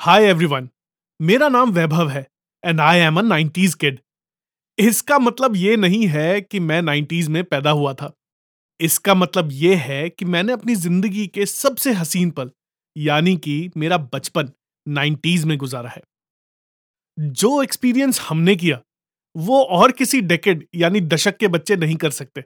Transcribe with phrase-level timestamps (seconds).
[0.00, 0.68] Hi everyone
[1.20, 2.26] मेरा नाम वैभव है
[2.64, 3.98] and I am a 90s kid
[4.78, 8.12] इसका मतलब ये नहीं है कि मैं 90s में पैदा हुआ था।
[8.80, 12.50] इसका मतलब ये है कि मैंने अपनी ज़िंदगी के सबसे हसीन पल,
[12.96, 14.50] यानी कि मेरा बचपन
[14.88, 16.02] 90s में गुजारा है।
[17.18, 18.80] जो एक्सपीरियंस हमने किया,
[19.36, 22.44] वो और किसी डेकेड यानी दशक के बच्चे नहीं कर सकते।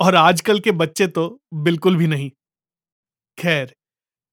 [0.00, 2.30] और आजकल के बच्चे तो बिल्कुल भी नहीं।
[3.38, 3.74] खैर,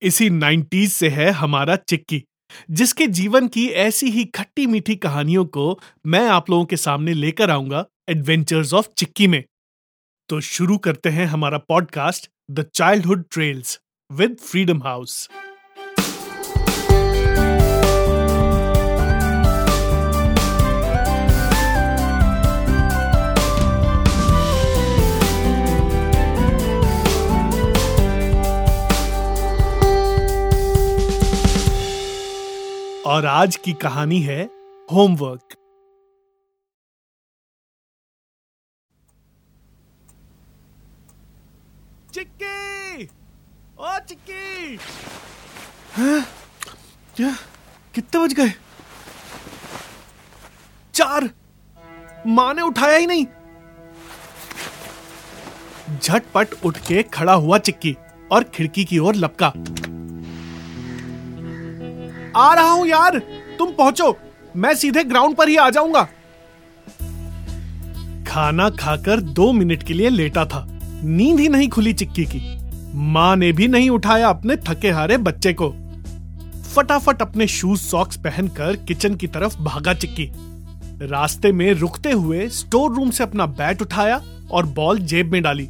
[0.02, 2.23] इसी 90s से है हमारा चिक्की।
[2.71, 7.50] जिसके जीवन की ऐसी ही खट्टी मीठी कहानियों को मैं आप लोगों के सामने लेकर
[7.50, 9.43] आऊँगा एडवेंचर्स ऑफ़ चिक्की में।
[10.29, 13.79] तो शुरू करते हैं हमारा podcast the childhood trails
[14.11, 15.29] with Freedom House
[33.19, 34.44] और आज की कहानी है
[34.91, 35.55] होमवर्क।
[42.13, 43.03] चिक्की!
[43.79, 44.77] ओ चिक्की!
[47.16, 47.35] क्या?
[47.95, 48.53] कितने बज गए?
[50.94, 51.29] चार!
[52.27, 53.25] माँ ने उठाया ही नहीं।
[55.99, 57.95] झटपट उठ के खड़ा हुआ चिक्की
[58.31, 59.53] और खिड़की की ओर लपका।
[62.35, 63.19] आ रहा हूँ यार।
[63.58, 64.17] तुम पहुंचो।
[64.55, 66.08] मैं सीधे ग्राउंड पर ही आ जाऊँगा।
[68.27, 70.67] खाना खाकर दो मिनट के लिए लेटा था।
[71.03, 72.41] नींद ही नहीं खुली चिक्की की।
[72.95, 75.69] माँ ने भी नहीं उठाया अपने थके हारे बच्चे को।
[76.75, 80.31] फटाफट अपने शूज़ सॉक्स पहनकर किचन की तरफ़ भागा चिक्की।
[81.02, 85.69] रास्ते में रुकते हुए स्टोर रूम से अपना बैट उठाया और बॉल जेब में डाली।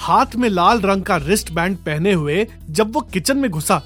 [0.00, 3.82] हाथ में लाल रंग का रिस्ट बैंड पहने हुए जब वो किचन में घुसा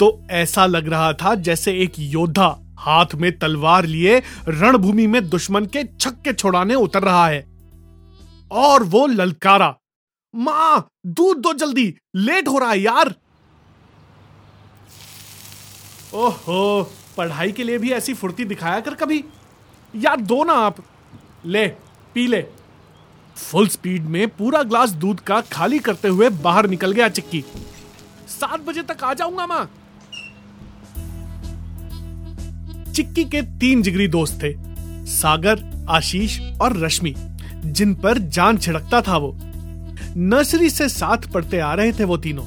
[0.00, 5.66] तो ऐसा लग रहा था जैसे एक योद्धा हाथ में तलवार लिए रणभूमि में दुश्मन
[5.66, 7.46] के छक्के छोड़ाने उतर रहा है।
[8.50, 9.76] और वो ललकारा,
[10.36, 13.14] माँ, दूध दो जल्दी, लेट हो रहा है यार।
[16.14, 19.24] ओहो, पढ़ाई के लिए भी ऐसी फुर्ती दिखाया कर कभी।
[19.96, 20.76] यार, दो ना आप।
[21.46, 21.68] ले,
[22.14, 22.44] पी ले।
[23.36, 27.44] फुल स्पीड में पूरा ग्लास दूध का खाली करते हुए बाहर निकल गया चिक्की।
[28.28, 29.70] सात बजे तक आ जाऊँगा, माँ।
[32.96, 34.54] चिक्की के तीन जिगरी दोस्त थे,
[35.06, 37.14] सागर, आशीष और रश्मि,
[37.64, 39.36] जिन पर जान छिड़कता था वो।
[40.16, 42.44] नर्सरी से साथ पढ़ते आ रहे थे वो तीनों।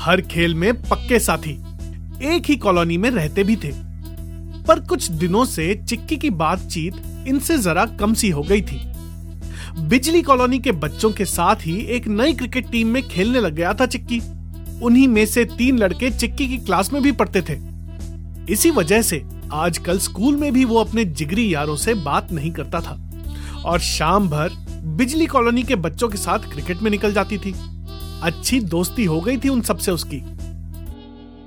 [0.00, 1.50] हर खेल में पक्के साथी,
[2.22, 3.72] एक ही कॉलोनी में रहते भी थे।
[4.62, 8.80] पर कुछ दिनों से चिक्की की बातचीत इनसे जरा कम सी हो गई थी।
[9.80, 13.74] बिजली कॉलोनी के बच्चों के साथ ही एक नई क्रिकेट टीम में खेलने लग गया
[13.74, 14.20] था चिक्की।
[14.82, 17.58] उन्हीं में से तीन लड़के चिक्की की क्लास में भी पढ़ते थे।
[18.52, 22.80] इसी वजह से आजकल स्कूल में भी वो अपने जिगरी यारों से बात नहीं करता
[22.80, 22.98] था।
[23.66, 24.50] और शाम भर
[24.96, 27.54] बिजली कॉलोनी के बच्चों के साथ क्रिकेट में निकल जाती थी।
[28.22, 30.20] अच्छी दोस्ती हो गई थी उन सबसे उसकी।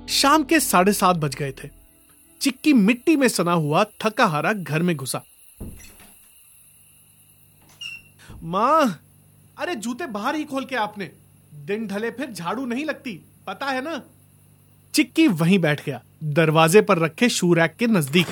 [0.08, 1.68] शाम के साढ़े सात बज गए थे।
[2.40, 5.22] चिक्की मिट्टी में सना हुआ थका हारा घर में घुसा।
[8.42, 9.00] माँ,
[9.58, 11.10] अरे जूते बाहर ही खोल के आपने।
[11.54, 14.02] दिन ढले फिर झाड़ू नहीं लगती, पता है ना?
[14.94, 18.26] चिक्की वहीं बैठ गया। दरवाजे पर रखे शू रैक के नज़दीक।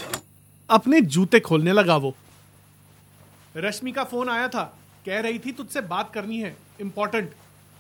[0.70, 2.14] अपने जूते खोलने लगा वो।
[3.56, 7.32] रश्मि का फ़ोन आया था। कह रही थी, तुझसे बात करनी है। इंपॉर्टेंट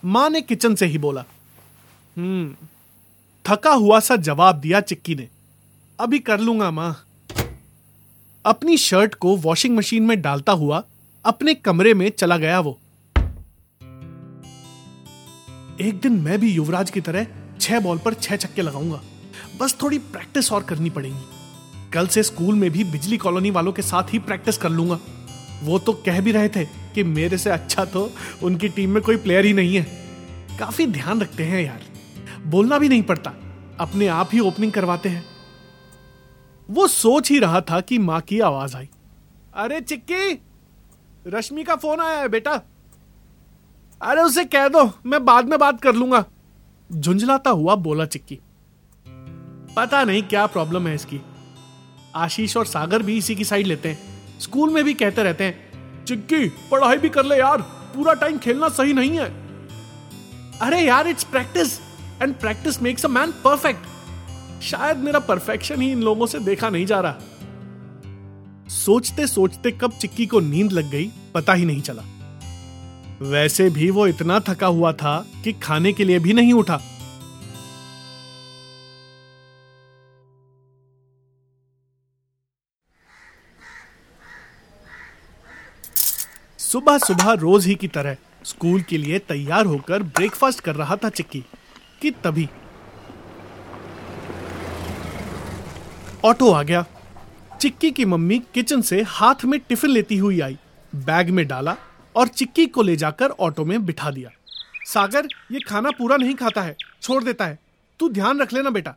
[0.04, 1.24] माँ ने किचन से ही बोला।
[2.16, 2.66] हम्म।
[3.46, 5.28] थका हुआ सा जवाब दिया चिक्की ने।
[6.00, 7.04] अभी कर लूँगा माँ।
[8.46, 10.84] अपनी शर्ट को वॉशिंग मशीन में डालता हुआ
[11.24, 12.78] अपने कमरे में चला गया वो।
[15.80, 17.26] एक दिन मैं भी युवराज की तरह
[17.60, 19.02] छह बॉल पर छह छक्के लगाऊँगा।
[19.60, 23.82] बस थोड़ी प्रैक्टिस और करनी पड़ेगी। कल से स्कूल में भी बिजली कॉलोनी वालों के
[23.82, 24.98] साथ ही प्रैक्टिस कर लूँगा।
[25.62, 28.10] वो तो कह भी रहे थे कि मेरे से अच्छा तो
[28.42, 29.86] उनकी टीम में कोई प्लेयर ही नहीं है।
[30.58, 31.82] काफ़ी ध्यान रखते हैं यार।
[32.46, 33.32] बोलना भी नहीं पड़ता।
[33.80, 35.24] अपने आप ही ओपनिंग करवाते हैं।
[36.70, 38.88] वो सोच ही रहा था कि माँ की आवाज़ आई।
[39.54, 40.42] अरे चिक्की!
[41.26, 42.60] रश्मि का फ़ोन आया है बेटा।
[44.02, 46.24] अरे उसे कह दो, मैं बाद में बात कर लूँगा।
[46.92, 48.38] झुंझलाता हुआ बोला चिक्की।
[49.76, 51.20] पता नहीं क्या प्रॉब्लम है इसकी।
[52.16, 56.04] आशीष और सागर भी इसी की साइड लेते हैं। स्कूल में भी कहते रहते हैं,
[56.04, 57.62] चिक्की, पढ़ाई भी कर ले यार,
[57.94, 59.28] पूरा टाइम खेलना सही नहीं है।
[60.60, 61.78] अरे यार it's practice
[62.22, 66.86] and practice makes a man perfect शायद मेरा परफेक्शन ही इन लोगों से देखा नहीं
[66.86, 67.18] जा रहा।
[68.68, 72.02] सोचते सोचते कब चिक्की को नींद लग गई, पता ही नहीं चला।
[73.22, 76.80] वैसे भी वो इतना थका हुआ था कि खाने के लिए भी नहीं उठा।
[86.72, 91.08] सुबह सुबह रोज ही की तरह स्कूल के लिए तैयार होकर ब्रेकफास्ट कर रहा था
[91.08, 91.42] चिक्की,
[92.02, 92.48] कि तभी
[96.24, 96.84] ऑटो आ गया।
[97.60, 100.58] चिक्की की मम्मी किचन से हाथ में टिफ़िन लेती हुई आई,
[100.92, 101.76] बैग में डाला
[102.14, 104.30] और चिक्की को ले जाकर ऑटो में बिठा दिया।
[104.86, 107.58] सागर, ये खाना पूरा नहीं खाता है, छोड़ देता है।
[108.00, 108.94] तू ध्यान रख लेना बेटा।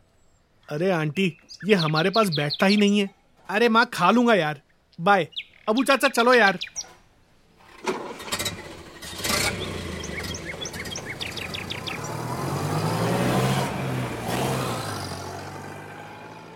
[0.68, 1.36] अरे आंटी,
[1.66, 3.10] ये हमारे पास बैठता ही नहीं है।
[3.48, 4.60] अरे माँ, खा लूँगा यार।
[4.98, 5.28] बाय।
[5.68, 6.58] अबू चाचा, चलो यार।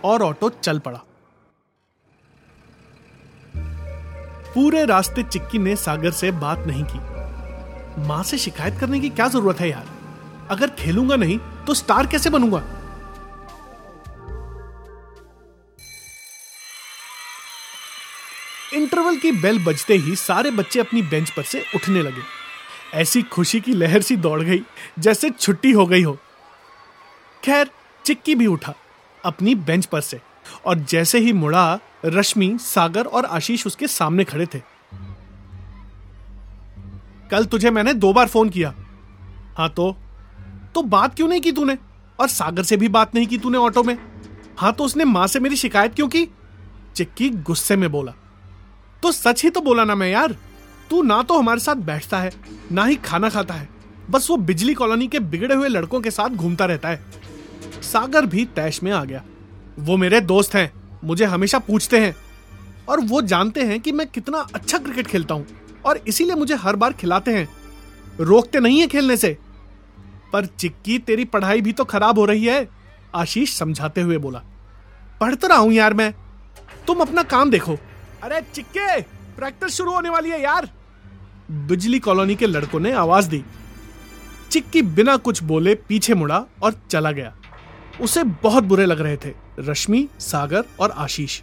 [0.03, 0.99] और ऑटो चल पड़ा।
[4.53, 9.27] पूरे रास्ते चिक्की ने सागर से बात नहीं की। माँ से शिकायत करने की क्या
[9.27, 9.87] ज़रूरत है यार?
[10.49, 12.63] अगर खेलूँगा नहीं तो स्टार कैसे बनूँगा?
[18.73, 22.21] इंटरवल की बेल बजते ही सारे बच्चे अपनी बेंच पर से उठने लगे।
[22.93, 24.61] ऐसी खुशी की लहर सी दौड़ गई,
[24.99, 26.17] जैसे छुट्टी हो गई हो।
[27.43, 27.69] खैर,
[28.05, 28.73] चिक्की भी उठा।
[29.25, 30.21] अपनी बेंच पर से।
[30.65, 34.61] और जैसे ही मुड़ा, रश्मि, सागर और आशीष उसके सामने खड़े थे।
[37.31, 38.73] कल तुझे मैंने दो बार फ़ोन किया।
[39.57, 39.97] हाँ तो?
[40.75, 41.77] तो बात क्यों नहीं की तूने?
[42.19, 43.97] और सागर से भी बात नहीं की तूने ऑटो में?
[44.57, 46.27] हाँ तो उसने माँ से मेरी शिकायत क्यों की?
[46.95, 48.13] चिक्की गुस्से में बोला।
[49.03, 50.35] तो सच ही तो बोला ना मैं यार।
[50.89, 52.31] तू ना तो हमारे साथ बैठता है,
[52.71, 53.69] ना ही खाना खाता है।
[54.09, 57.05] बस वो बिजली कॉलोनी के बिगड़े हुए लड़कों के साथ घूमता रहता है।
[57.81, 59.23] सागर भी तैश में आ गया।
[59.79, 60.71] वो मेरे दोस्त हैं,
[61.03, 62.15] मुझे हमेशा पूछते हैं।
[62.89, 65.47] और वो जानते हैं कि मैं कितना अच्छा क्रिकेट खेलता हूँ,
[65.85, 67.49] और इसीलिए मुझे हर बार खिलाते हैं।
[68.19, 69.37] रोकते नहीं है खेलने से।
[70.33, 72.69] पर चिक्की, तेरी पढ़ाई भी तो खराब हो रही है,
[73.15, 74.41] आशीष समझाते हुए बोला।
[75.21, 76.13] पढ़ तो रहा हूँ यार मैं।
[76.87, 77.77] तुम अपना काम देखो।
[78.23, 80.69] अरे चिक्के, प्रैक्टिस शुरू होने वाली है यार।
[81.51, 83.43] बिजली कॉलोनी के लड़कों ने आवाज़ दी।
[84.51, 87.35] चिक्की बिना कुछ बोले पीछे मुड़ा और चला गया।
[88.01, 91.41] उसे बहुत बुरे लग रहे थे, रश्मि, सागर और आशीष।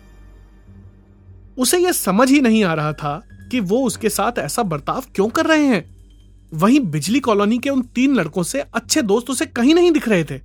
[1.59, 5.29] उसे यह समझ ही नहीं आ रहा था कि वो उसके साथ ऐसा बर्ताव क्यों
[5.29, 5.97] कर रहे हैं।
[6.55, 10.25] वहीं बिजली कॉलोनी के उन तीन लड़कों से अच्छे दोस्त उसे कहीं नहीं दिख रहे
[10.25, 10.39] थे।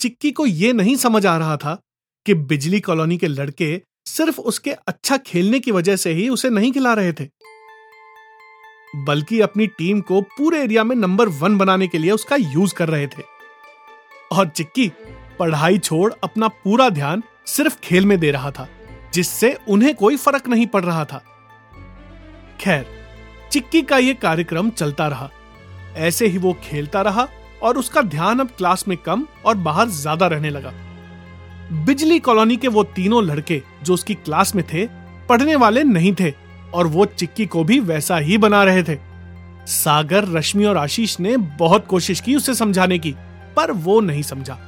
[0.00, 1.80] चिक्की को यह नहीं समझ आ रहा था
[2.26, 6.72] कि बिजली कॉलोनी के लड़के सिर्फ़ उसके अच्छा खेलने की वजह से ही उसे नहीं
[6.72, 7.28] खिला रहे थे।
[8.94, 12.88] बल्कि अपनी टीम को पूरे एरिया में नंबर वन बनाने के लिए उसका यूज़ कर
[12.88, 13.22] रहे थे।
[14.32, 14.90] और चिक्की
[15.38, 18.68] पढ़ाई छोड़ अपना पूरा ध्यान सिर्फ़ खेल में दे रहा था,
[19.14, 21.22] जिससे उन्हें कोई फ़र्क नहीं पड़ रहा था।
[22.60, 22.86] खैर,
[23.52, 25.30] चिक्की का यह कार्यक्रम चलता रहा।
[25.96, 27.26] ऐसे ही वो खेलता रहा
[27.62, 30.72] और उसका ध्यान अब क्लास में कम और बाहर ज़्यादा रहने लगा।
[31.84, 34.86] बिजली कॉलोनी के वो तीनों लड़के जो उसकी क्लास में थे,
[35.28, 36.30] पढ़ने वाले नहीं थे
[36.74, 38.98] और वो चिक्की को भी वैसा ही बना रहे थे।
[39.66, 43.14] सागर, रश्मि और आशीष ने बहुत कोशिश की उसे समझाने की,
[43.56, 44.58] पर वो नहीं समझा।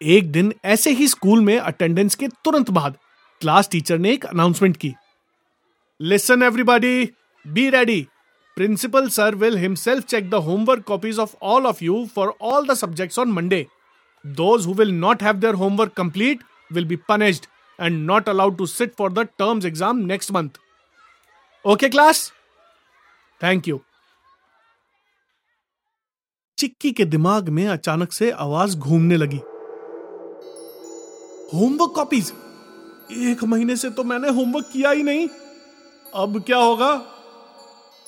[0.00, 2.96] एक दिन ऐसे ही स्कूल में अटेंडेंस के तुरंत बाद
[3.40, 4.94] क्लास टीचर ने एक अनाउंसमेंट की।
[6.00, 7.10] Listen everybody
[7.44, 8.06] be ready
[8.56, 12.74] principal sir will himself check the homework copies of all of you for all the
[12.74, 13.66] subjects on Monday
[14.34, 16.40] Those who will not have their homework complete
[16.70, 17.46] will be punished
[17.78, 20.58] and not allowed to sit for the terms exam next month.
[21.64, 22.32] Okay, class?
[23.40, 23.82] Thank you.
[26.58, 29.40] Chikki के दिमाग में अचानक से आवाज़ घूमने लगी
[31.54, 32.32] homework copies
[33.30, 35.28] एक महीने से तो मैंने होमवर्क किया ही नहीं
[36.22, 36.90] अब क्या होगा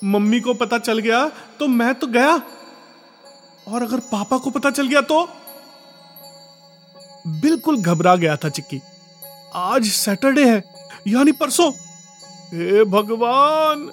[0.04, 2.34] मम्मी को पता चल गया तो मैं तो गया
[3.68, 5.26] और अगर पापा को पता चल गया तो
[7.28, 8.80] बिल्कुल घबरा गया था चिक्की।
[9.54, 10.62] आज सैटरडे है,
[11.08, 11.70] यानी परसों।
[12.52, 13.90] हे भगवान!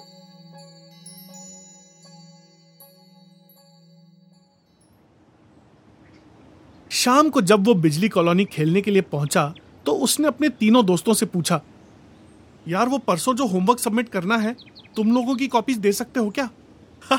[6.90, 9.54] शाम को जब वो बिजली कॉलोनी खेलने के लिए पहुँचा
[9.86, 11.60] तो उसने अपने तीनों दोस्तों से पूछा,
[12.68, 14.56] यार, वो परसों जो होमवर्क सबमिट करना है,
[14.96, 16.48] तुम लोगों की कॉपीज दे सकते हो क्या?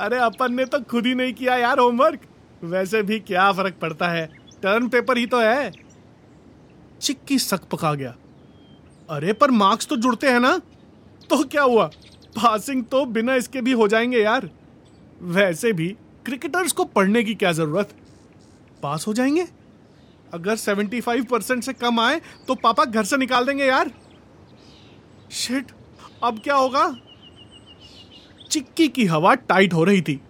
[0.00, 2.20] अरे, अपन ने तो खुद ही नहीं किया यार होमवर्क।
[2.64, 4.39] वैसे भी क्या फ़र्क पड़ता है?
[4.62, 5.72] टर्न पेपर ही तो है।
[7.00, 8.16] चिक्की सक पका गया।
[9.10, 10.58] अरे, पर मार्क्स तो जुड़ते हैं ना?
[11.30, 11.86] तो क्या हुआ?
[12.36, 14.50] पासिंग तो बिना इसके भी हो जाएँगे यार।
[15.22, 15.88] वैसे भी
[16.24, 17.94] क्रिकेटर्स को पढ़ने की क्या ज़रूरत?
[18.82, 19.46] पास हो जाएँगे?
[20.34, 23.90] अगर 75 परसेंट से कम आए तो पापा घर से निकाल देंगे यार।
[25.30, 25.66] शिट,
[26.22, 26.96] अब क्या होगा?
[28.50, 30.20] चिक्की की हवा टाइट हो रही थी।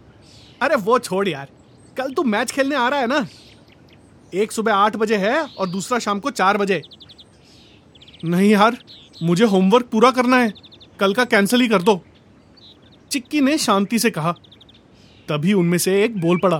[0.63, 1.49] अरे, वो छोड़ यार।
[1.97, 3.27] कल तू मैच खेलने आ रहा है ना।
[4.35, 6.83] एक सुबह आठ बजे है और दूसरा शाम को चार बजे।
[8.25, 8.79] नहीं यार,
[9.23, 10.53] मुझे होमवर्क पूरा करना है।
[11.01, 12.05] कल का कैंसिल ही कर दो।
[13.11, 14.33] चिक्की ने शांति से कहा।
[15.29, 16.59] तभी उनमें से एक बोल पड़ा।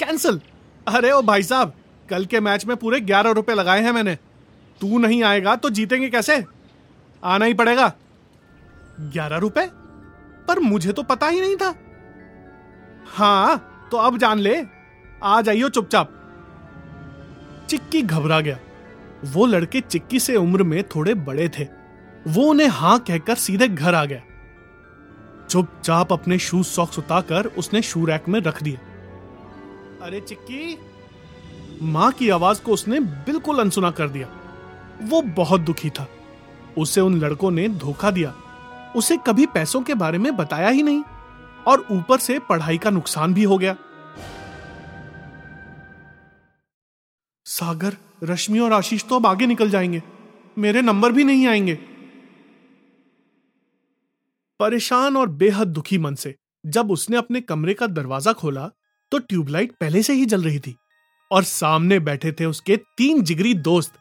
[0.00, 0.40] कैंसिल
[0.88, 1.72] अरे ओ भाई साहब,
[2.10, 4.14] कल के मैच में पूरे ग्यारह रुपए लगाए हैं मैंने।
[4.80, 6.44] तू नहीं आएगा तो जीतेंगे कैसे?
[7.24, 7.92] आना ही पड़ेगा।
[9.00, 9.68] ग्यारह रुपए?
[10.48, 11.74] पर मुझे तो पता ही नहीं था।
[13.06, 14.64] हाँ तो अब जान ले।
[15.22, 16.18] आ जाइयो चुपचाप।
[17.72, 18.58] चिक्की घबरा गया।
[19.24, 21.66] वो लड़के चिक्की से उम्र में थोड़े बड़े थे।
[22.28, 24.22] वो उन्हें हाँ कहकर सीधे घर आ गया।
[25.50, 28.78] चुपचाप अपने शूज़ सॉक्स उताकर उसने शू रैक में रख दिया
[30.06, 30.78] अरे चिक्की,
[31.82, 34.28] माँ की आवाज़ को उसने बिल्कुल अनसुना कर दिया।
[35.02, 36.08] वो बहुत दुखी था।
[36.78, 38.34] उसे उन लड़कों ने धोखा दिया।
[38.96, 41.02] उसे कभी पैसों के बारे में बताया ही नहीं
[41.66, 43.76] और ऊपर से पढ़ाई का नुकसान भी हो गया।
[47.62, 50.02] सागर, रश्मि और आशीष तो अब आगे निकल जाएँगे।
[50.58, 51.74] मेरे नंबर भी नहीं आएँगे।
[54.60, 58.68] परेशान और बेहद दुखी मन से, जब उसने अपने कमरे का दरवाज़ा खोला
[59.12, 60.74] तो ट्यूबलाइट पहले से ही जल रही थी
[61.30, 63.92] और सामने बैठे थे उसके तीन जिगरी दोस्त,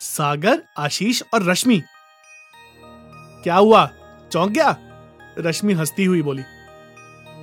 [0.00, 1.80] सागर, आशीष और रश्मि।
[3.44, 3.86] क्या हुआ?
[4.32, 4.76] चौंक गया?
[5.38, 6.42] रश्मि हंसती हुई बोली,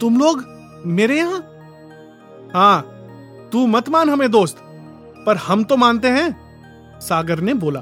[0.01, 0.43] तुम लोग
[0.87, 1.39] मेरे यहाँ?
[2.53, 4.67] हाँ तू मत मान हमें, दोस्त।
[5.25, 7.81] पर हम तो मानते हैं, सागर ने बोला।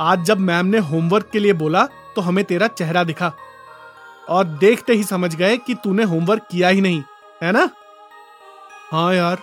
[0.00, 1.84] आज जब मैम ने होमवर्क के लिए बोला
[2.16, 3.32] तो हमें तेरा चेहरा दिखा।
[4.28, 7.02] और देखते ही समझ गए कि तूने होमवर्क किया ही नहीं,
[7.42, 7.68] है ना?
[8.92, 9.38] हाँ यार,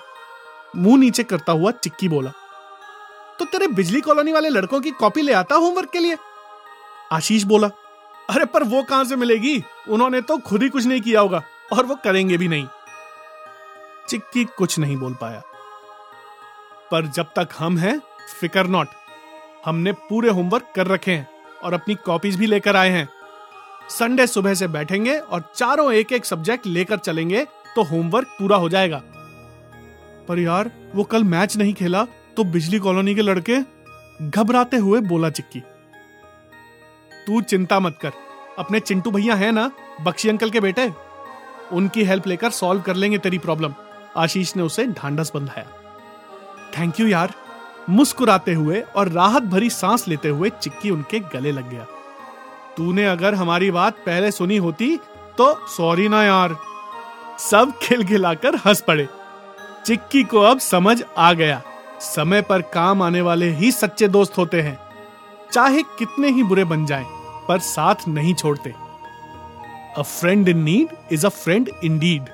[0.75, 2.31] मुँह नीचे करता हुआ चिक्की बोला।
[3.39, 6.17] तो तेरे बिजली कॉलोनी वाले लड़कों की कॉपी ले आता होमवर्क के लिए?
[7.11, 7.67] आशीष बोला,
[8.29, 9.63] अरे पर वो कहाँ से मिलेगी?
[9.89, 11.41] उन्होंने तो खुद ही कुछ नहीं किया होगा,
[11.73, 12.67] और वो करेंगे भी नहीं।
[14.09, 15.41] चिक्की कुछ नहीं बोल पाया।
[16.91, 17.99] पर जब तक हम हैं,
[18.39, 18.87] फिकर नॉट।
[19.65, 21.27] हमने पूरे होमवर्क कर रखे हैं
[21.63, 23.07] और अपनी कॉपीज भी लेकर आए हैं।
[23.89, 27.45] संडे सुबह से बैठेंगे और चारों एक एक सब्जेक्ट लेकर चलेंगे
[27.75, 29.01] तो होमवर्क पूरा हो जाएगा।
[30.27, 32.03] पर यार, वो कल मैच नहीं खेला
[32.37, 33.57] तो बिजली कॉलोनी के लड़के
[34.21, 35.59] घबराते हुए बोला चिक्की।
[37.27, 38.11] तू चिंता मत कर।
[38.59, 39.71] अपने चिंटू भैया है ना,
[40.01, 40.91] बख्शी अंकल के बेटे?
[41.71, 43.73] उनकी हेल्प लेकर सॉल्व कर लेंगे तेरी प्रॉब्लम।
[44.17, 45.80] आशीष ने उसे ढांढस बंधाया।
[46.77, 47.33] थैंक यू यार।
[47.89, 51.85] मुस्कुराते हुए और राहत भरी सांस लेते हुए चिक्की उनके गले लग गया।
[52.77, 54.95] तूने अगर हमारी बात पहले सुनी होती
[55.37, 56.55] तो सॉरी ना यार।
[57.39, 59.07] सब खिलखिलाकर हंस पड़े।
[59.85, 61.61] चिक्की को अब समझ आ गया।
[62.01, 64.77] समय पर काम आने वाले ही सच्चे दोस्त होते हैं।
[65.51, 67.05] चाहे कितने ही बुरे बन जाएँ,
[67.47, 68.73] पर साथ नहीं छोड़ते।
[69.97, 72.29] A friend in need is a friend in deed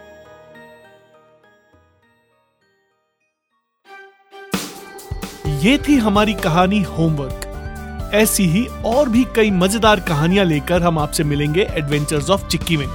[5.67, 11.23] ये थी हमारी कहानी होमवर्क। ऐसी ही और भी कई मज़ेदार कहानियाँ लेकर हम आपसे
[11.23, 12.85] मिलेंगे एडवेंचर्स ऑफ़ चिक्की में।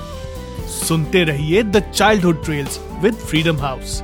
[0.69, 4.00] सुनते रहिए the childhood trails with Freedom House